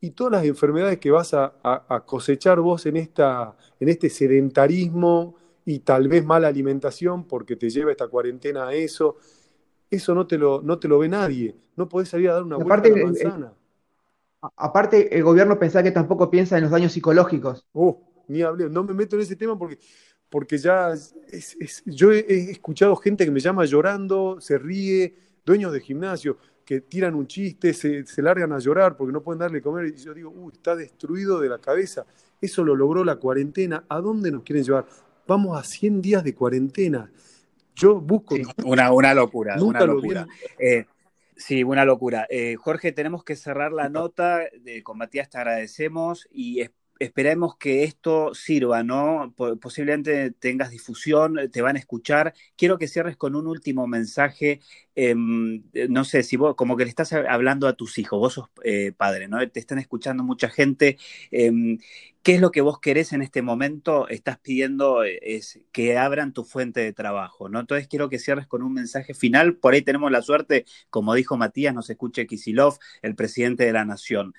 Y 0.00 0.10
todas 0.10 0.32
las 0.32 0.44
enfermedades 0.44 0.98
que 0.98 1.12
vas 1.12 1.32
a, 1.32 1.54
a, 1.62 1.94
a 1.94 2.04
cosechar 2.04 2.58
vos 2.60 2.86
en, 2.86 2.96
esta, 2.96 3.56
en 3.78 3.88
este 3.88 4.10
sedentarismo 4.10 5.36
y 5.64 5.80
tal 5.80 6.08
vez 6.08 6.24
mala 6.24 6.48
alimentación 6.48 7.24
porque 7.24 7.56
te 7.56 7.70
lleva 7.70 7.90
esta 7.90 8.08
cuarentena 8.08 8.68
a 8.68 8.74
eso, 8.74 9.16
eso 9.90 10.14
no 10.14 10.26
te 10.26 10.38
lo, 10.38 10.62
no 10.62 10.78
te 10.78 10.88
lo 10.88 10.98
ve 10.98 11.08
nadie. 11.08 11.54
No 11.76 11.88
podés 11.88 12.08
salir 12.08 12.30
a 12.30 12.34
dar 12.34 12.42
una 12.42 12.56
vuelta 12.56 12.74
aparte, 12.74 12.92
a 12.92 12.96
la 12.96 13.04
manzana. 13.04 13.46
El, 13.46 13.66
Aparte, 14.56 15.16
el 15.16 15.24
gobierno 15.24 15.58
pensaba 15.58 15.82
que 15.82 15.90
tampoco 15.90 16.30
piensa 16.30 16.56
en 16.56 16.64
los 16.64 16.70
daños 16.70 16.92
psicológicos. 16.92 17.66
Oh, 17.72 18.02
ni 18.28 18.42
hablé, 18.42 18.68
no 18.68 18.84
me 18.84 18.94
meto 18.94 19.16
en 19.16 19.22
ese 19.22 19.36
tema 19.36 19.58
porque, 19.58 19.78
porque 20.28 20.58
ya 20.58 20.92
es, 20.92 21.14
es, 21.58 21.82
yo 21.86 22.12
he, 22.12 22.18
he, 22.20 22.50
escuchado 22.50 22.94
gente 22.96 23.24
que 23.24 23.30
me 23.30 23.40
llama 23.40 23.64
llorando, 23.64 24.40
se 24.40 24.58
ríe, 24.58 25.14
dueños 25.44 25.72
de 25.72 25.80
gimnasio, 25.80 26.38
que 26.64 26.80
tiran 26.80 27.14
un 27.14 27.26
chiste, 27.26 27.72
se, 27.72 28.04
se 28.04 28.22
largan 28.22 28.52
a 28.52 28.58
llorar 28.58 28.96
porque 28.96 29.12
no 29.12 29.22
pueden 29.22 29.38
darle 29.38 29.62
comer. 29.62 29.86
Y 29.86 29.96
yo 29.96 30.12
digo, 30.12 30.50
está 30.52 30.74
destruido 30.74 31.40
de 31.40 31.48
la 31.48 31.58
cabeza. 31.58 32.04
Eso 32.40 32.64
lo 32.64 32.74
logró 32.74 33.04
la 33.04 33.16
cuarentena. 33.16 33.84
¿A 33.88 34.00
dónde 34.00 34.30
nos 34.30 34.42
quieren 34.42 34.64
llevar? 34.64 34.86
Vamos 35.26 35.58
a 35.58 35.62
100 35.62 36.02
días 36.02 36.24
de 36.24 36.34
cuarentena. 36.34 37.10
Yo 37.76 38.00
busco. 38.00 38.34
Sí, 38.34 38.42
una, 38.64 38.92
una 38.92 39.14
locura, 39.14 39.56
una 39.62 39.86
locura. 39.86 40.26
Eh, 40.58 40.86
Sí, 41.36 41.62
una 41.62 41.84
locura. 41.84 42.26
Eh, 42.30 42.56
Jorge, 42.56 42.92
tenemos 42.92 43.22
que 43.22 43.36
cerrar 43.36 43.70
la 43.70 43.90
nota. 43.90 44.40
Eh, 44.64 44.82
con 44.82 44.96
Matías 44.96 45.28
te 45.28 45.36
agradecemos 45.36 46.26
y 46.32 46.62
esperemos 46.98 47.56
que 47.56 47.84
esto 47.84 48.34
sirva, 48.34 48.82
¿no? 48.82 49.34
Posiblemente 49.60 50.30
tengas 50.32 50.70
difusión, 50.70 51.38
te 51.50 51.62
van 51.62 51.76
a 51.76 51.78
escuchar. 51.78 52.34
Quiero 52.56 52.78
que 52.78 52.88
cierres 52.88 53.16
con 53.16 53.34
un 53.34 53.46
último 53.46 53.86
mensaje. 53.86 54.60
Eh, 54.94 55.14
no 55.14 56.04
sé, 56.04 56.22
si 56.22 56.36
vos, 56.36 56.54
como 56.54 56.76
que 56.76 56.84
le 56.84 56.90
estás 56.90 57.12
hablando 57.12 57.68
a 57.68 57.74
tus 57.74 57.98
hijos, 57.98 58.18
vos 58.18 58.32
sos 58.34 58.48
eh, 58.64 58.92
padre, 58.96 59.28
¿no? 59.28 59.46
Te 59.48 59.60
están 59.60 59.78
escuchando 59.78 60.24
mucha 60.24 60.48
gente. 60.48 60.98
Eh, 61.30 61.78
¿Qué 62.26 62.34
es 62.34 62.40
lo 62.40 62.50
que 62.50 62.60
vos 62.60 62.80
querés 62.80 63.12
en 63.12 63.22
este 63.22 63.40
momento? 63.40 64.08
Estás 64.08 64.36
pidiendo 64.38 65.04
es 65.04 65.60
que 65.70 65.96
abran 65.96 66.32
tu 66.32 66.42
fuente 66.42 66.80
de 66.80 66.92
trabajo, 66.92 67.48
¿no? 67.48 67.60
Entonces 67.60 67.86
quiero 67.86 68.08
que 68.08 68.18
cierres 68.18 68.48
con 68.48 68.64
un 68.64 68.72
mensaje 68.72 69.14
final. 69.14 69.54
Por 69.58 69.74
ahí 69.74 69.82
tenemos 69.82 70.10
la 70.10 70.22
suerte, 70.22 70.64
como 70.90 71.14
dijo 71.14 71.36
Matías, 71.36 71.72
nos 71.72 71.88
escuche 71.88 72.26
Kisilov, 72.26 72.78
el 73.02 73.14
presidente 73.14 73.64
de 73.64 73.72
la 73.72 73.84
Nación. 73.84 74.34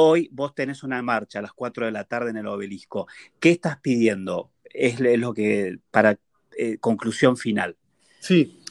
Hoy 0.00 0.28
vos 0.30 0.54
tenés 0.54 0.84
una 0.84 1.02
marcha 1.02 1.40
a 1.40 1.42
las 1.42 1.52
4 1.52 1.86
de 1.86 1.90
la 1.90 2.04
tarde 2.04 2.30
en 2.30 2.36
el 2.36 2.46
obelisco. 2.46 3.08
¿Qué 3.40 3.50
estás 3.50 3.80
pidiendo? 3.80 4.52
Es 4.62 5.00
lo 5.00 5.34
que, 5.34 5.80
para 5.90 6.16
eh, 6.56 6.78
conclusión 6.78 7.36
final. 7.36 7.76
Sí, 8.20 8.62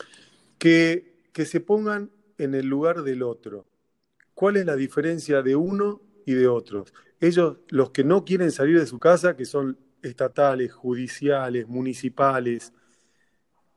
que, 0.57 1.27
que 1.33 1.45
se 1.45 1.59
pongan 1.59 2.11
en 2.37 2.55
el 2.55 2.67
lugar 2.67 3.03
del 3.03 3.23
otro. 3.23 3.65
¿Cuál 4.33 4.55
es 4.55 4.65
la 4.65 4.77
diferencia 4.77 5.41
de 5.41 5.57
uno 5.57 5.99
y 6.25 6.31
de 6.31 6.47
otros? 6.47 6.93
Ellos, 7.19 7.57
los 7.67 7.89
que 7.89 8.05
no 8.05 8.23
quieren 8.23 8.53
salir 8.53 8.79
de 8.79 8.87
su 8.87 8.97
casa, 8.97 9.35
que 9.35 9.43
son 9.43 9.77
estatales, 10.01 10.71
judiciales, 10.71 11.67
municipales, 11.67 12.71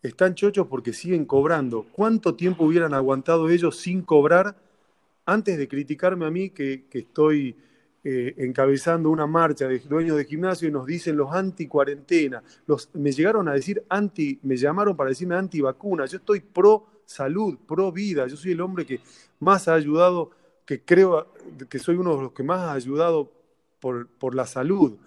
están 0.04 0.36
chochos 0.36 0.68
porque 0.68 0.92
siguen 0.92 1.24
cobrando. 1.24 1.84
¿Cuánto 1.90 2.36
tiempo 2.36 2.62
hubieran 2.62 2.94
aguantado 2.94 3.50
ellos 3.50 3.76
sin 3.76 4.02
cobrar 4.02 4.69
antes 5.26 5.58
de 5.58 5.68
criticarme 5.68 6.26
a 6.26 6.30
mí 6.30 6.50
que, 6.50 6.86
estoy 6.90 7.56
eh, 8.02 8.34
encabezando 8.38 9.10
una 9.10 9.26
marcha 9.26 9.68
de 9.68 9.78
dueños 9.80 10.16
de 10.16 10.24
gimnasio 10.24 10.68
y 10.68 10.72
nos 10.72 10.86
dicen 10.86 11.16
los 11.16 11.32
anti-cuarentena? 11.32 12.42
Los, 12.66 12.90
me 12.94 13.12
llegaron 13.12 13.48
a 13.48 13.52
decir 13.52 13.84
anti, 13.88 14.38
me 14.42 14.56
llamaron 14.56 14.96
para 14.96 15.10
decirme 15.10 15.36
anti-vacuna. 15.36 16.06
Yo 16.06 16.18
estoy 16.18 16.40
pro 16.40 16.86
salud, 17.04 17.58
pro 17.66 17.90
vida. 17.92 18.26
Yo 18.26 18.36
soy 18.36 18.52
el 18.52 18.60
hombre 18.60 18.86
que 18.86 19.00
más 19.40 19.68
ha 19.68 19.74
ayudado 19.74 20.30
que 20.70 20.84
creo 20.84 21.34
que 21.68 21.80
soy 21.80 21.96
uno 21.96 22.14
de 22.14 22.22
los 22.22 22.32
que 22.32 22.44
más 22.44 22.60
ha 22.60 22.72
ayudado 22.74 23.32
por, 23.80 24.06
por, 24.06 24.36
la 24.36 24.46
salud. 24.46 24.98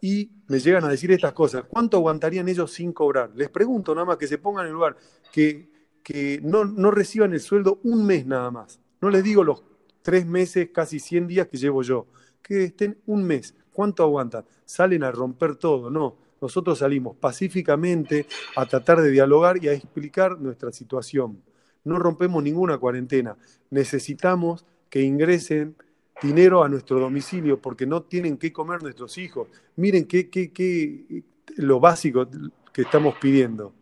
Y 0.00 0.30
me 0.46 0.60
llegan 0.60 0.84
a 0.84 0.88
decir 0.88 1.10
estas 1.10 1.32
cosas. 1.32 1.64
¿Cuánto 1.68 1.96
aguantarían 1.96 2.48
ellos 2.48 2.72
sin 2.72 2.92
cobrar? 2.92 3.32
Les 3.34 3.48
pregunto 3.48 3.92
nada 3.96 4.04
más 4.04 4.16
que 4.16 4.28
se 4.28 4.38
pongan 4.38 4.66
en 4.66 4.68
el 4.68 4.74
lugar, 4.74 4.96
que, 5.32 5.70
que 6.04 6.40
no, 6.44 6.64
no 6.64 6.92
reciban 6.92 7.32
el 7.32 7.40
sueldo 7.40 7.80
un 7.82 8.06
mes 8.06 8.26
nada 8.26 8.52
más. 8.52 8.80
No 9.00 9.10
les 9.10 9.22
digo 9.22 9.44
los 9.44 9.62
tres 10.02 10.26
meses, 10.26 10.70
casi 10.72 10.98
100 10.98 11.26
días 11.26 11.48
que 11.48 11.56
llevo 11.56 11.82
yo. 11.82 12.06
Que 12.42 12.64
estén 12.64 12.98
un 13.06 13.24
mes. 13.24 13.54
¿Cuánto 13.72 14.02
aguantan? 14.02 14.44
Salen 14.64 15.04
a 15.04 15.12
romper 15.12 15.56
todo. 15.56 15.90
No. 15.90 16.16
Nosotros 16.40 16.78
salimos 16.78 17.16
pacíficamente 17.16 18.26
a 18.56 18.66
tratar 18.66 19.00
de 19.00 19.10
dialogar 19.10 19.62
y 19.62 19.68
a 19.68 19.72
explicar 19.72 20.40
nuestra 20.40 20.72
situación. 20.72 21.42
No 21.84 21.98
rompemos 21.98 22.42
ninguna 22.42 22.78
cuarentena. 22.78 23.36
Necesitamos 23.70 24.64
que 24.88 25.02
ingresen 25.02 25.76
dinero 26.22 26.62
a 26.62 26.68
nuestro 26.68 27.00
domicilio 27.00 27.60
porque 27.60 27.86
no 27.86 28.02
tienen 28.02 28.36
que 28.36 28.52
comer 28.52 28.82
nuestros 28.82 29.18
hijos. 29.18 29.48
Miren 29.76 30.06
qué, 30.06 30.28
qué, 30.28 30.52
qué 30.52 31.24
lo 31.56 31.80
básico 31.80 32.28
que 32.72 32.82
estamos 32.82 33.16
pidiendo. 33.20 33.72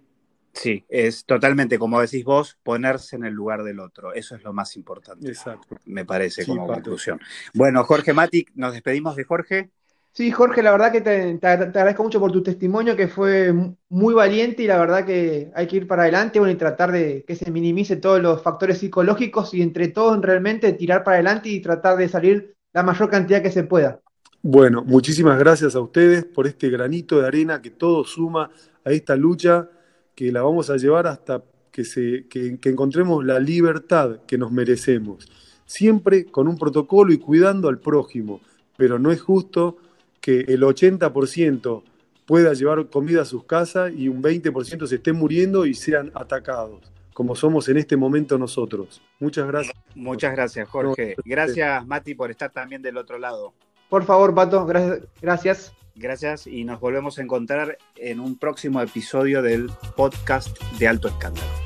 Sí, 0.56 0.84
es 0.88 1.26
totalmente, 1.26 1.78
como 1.78 2.00
decís 2.00 2.24
vos, 2.24 2.56
ponerse 2.62 3.16
en 3.16 3.24
el 3.24 3.34
lugar 3.34 3.62
del 3.62 3.78
otro. 3.78 4.14
Eso 4.14 4.36
es 4.36 4.42
lo 4.42 4.54
más 4.54 4.74
importante. 4.76 5.28
Exacto. 5.28 5.76
Me 5.84 6.06
parece 6.06 6.42
sí, 6.42 6.50
como 6.50 6.66
Pato. 6.66 6.80
conclusión. 6.80 7.20
Bueno, 7.52 7.84
Jorge 7.84 8.14
Matic, 8.14 8.52
nos 8.54 8.72
despedimos 8.72 9.16
de 9.16 9.24
Jorge. 9.24 9.70
Sí, 10.12 10.30
Jorge, 10.30 10.62
la 10.62 10.70
verdad 10.70 10.92
que 10.92 11.02
te, 11.02 11.34
te, 11.34 11.38
te, 11.38 11.46
agradezco 11.46 12.02
mucho 12.02 12.18
por 12.18 12.32
tu 12.32 12.42
testimonio, 12.42 12.96
que 12.96 13.06
fue 13.06 13.52
muy 13.90 14.14
valiente 14.14 14.62
y 14.62 14.66
la 14.66 14.78
verdad 14.78 15.04
que 15.04 15.52
hay 15.54 15.66
que 15.66 15.76
ir 15.76 15.86
para 15.86 16.04
adelante 16.04 16.38
bueno, 16.38 16.54
y 16.54 16.56
tratar 16.56 16.90
de 16.90 17.22
que 17.26 17.36
se 17.36 17.50
minimice 17.50 17.96
todos 17.96 18.22
los 18.22 18.42
factores 18.42 18.78
psicológicos 18.78 19.52
y 19.52 19.60
entre 19.60 19.88
todos 19.88 20.18
realmente 20.22 20.72
tirar 20.72 21.04
para 21.04 21.16
adelante 21.16 21.50
y 21.50 21.60
tratar 21.60 21.98
de 21.98 22.08
salir 22.08 22.54
la 22.72 22.82
mayor 22.82 23.10
cantidad 23.10 23.42
que 23.42 23.50
se 23.50 23.64
pueda. 23.64 24.00
Bueno, 24.40 24.82
muchísimas 24.82 25.38
gracias 25.38 25.74
a 25.74 25.80
ustedes 25.80 26.24
por 26.24 26.46
este 26.46 26.70
granito 26.70 27.20
de 27.20 27.26
arena 27.26 27.60
que 27.60 27.70
todo 27.70 28.04
suma 28.04 28.50
a 28.86 28.92
esta 28.92 29.16
lucha 29.16 29.68
que 30.16 30.32
la 30.32 30.42
vamos 30.42 30.68
a 30.70 30.76
llevar 30.76 31.06
hasta 31.06 31.44
que, 31.70 31.84
se, 31.84 32.26
que, 32.28 32.58
que 32.58 32.70
encontremos 32.70 33.24
la 33.24 33.38
libertad 33.38 34.22
que 34.26 34.38
nos 34.38 34.50
merecemos. 34.50 35.28
Siempre 35.66 36.24
con 36.24 36.48
un 36.48 36.58
protocolo 36.58 37.12
y 37.12 37.18
cuidando 37.18 37.68
al 37.68 37.78
prójimo, 37.78 38.40
pero 38.76 38.98
no 38.98 39.12
es 39.12 39.20
justo 39.20 39.76
que 40.20 40.40
el 40.40 40.62
80% 40.62 41.84
pueda 42.24 42.52
llevar 42.54 42.88
comida 42.88 43.22
a 43.22 43.24
sus 43.24 43.44
casas 43.44 43.92
y 43.96 44.08
un 44.08 44.22
20% 44.22 44.86
se 44.86 44.96
esté 44.96 45.12
muriendo 45.12 45.64
y 45.64 45.74
sean 45.74 46.10
atacados, 46.14 46.80
como 47.14 47.36
somos 47.36 47.68
en 47.68 47.76
este 47.76 47.96
momento 47.96 48.36
nosotros. 48.36 49.00
Muchas 49.20 49.46
gracias. 49.46 49.76
Muchas 49.94 50.32
gracias, 50.32 50.68
Jorge. 50.68 51.14
Gracias, 51.24 51.86
Mati, 51.86 52.14
por 52.14 52.30
estar 52.30 52.50
también 52.50 52.82
del 52.82 52.96
otro 52.96 53.18
lado. 53.18 53.54
Por 53.88 54.04
favor, 54.04 54.34
Pato, 54.34 54.66
gracias. 55.20 55.72
Gracias, 55.98 56.46
y 56.46 56.64
nos 56.64 56.78
volvemos 56.78 57.18
a 57.18 57.22
encontrar 57.22 57.78
en 57.96 58.20
un 58.20 58.36
próximo 58.36 58.82
episodio 58.82 59.40
del 59.40 59.70
podcast 59.96 60.60
de 60.78 60.88
Alto 60.88 61.08
Escándalo. 61.08 61.65